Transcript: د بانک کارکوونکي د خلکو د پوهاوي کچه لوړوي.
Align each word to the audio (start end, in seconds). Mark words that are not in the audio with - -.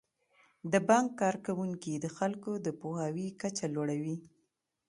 د 0.71 0.73
بانک 0.89 1.09
کارکوونکي 1.21 1.93
د 1.99 2.05
خلکو 2.17 2.51
د 2.65 2.67
پوهاوي 2.81 3.27
کچه 3.41 3.65
لوړوي. 3.75 4.17